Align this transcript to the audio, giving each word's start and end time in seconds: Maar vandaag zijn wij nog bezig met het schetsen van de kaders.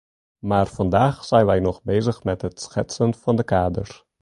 Maar 0.39 0.67
vandaag 0.67 1.25
zijn 1.25 1.45
wij 1.45 1.59
nog 1.59 1.83
bezig 1.83 2.23
met 2.23 2.41
het 2.41 2.61
schetsen 2.61 3.13
van 3.13 3.35
de 3.35 3.43
kaders. 3.43 4.05